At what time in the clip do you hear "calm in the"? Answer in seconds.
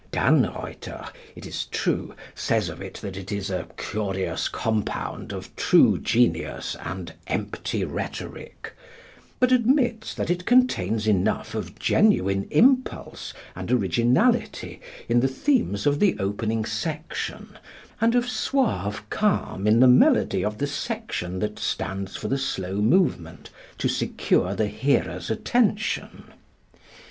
19.11-19.87